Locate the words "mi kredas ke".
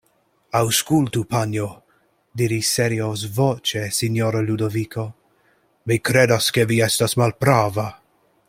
5.91-6.69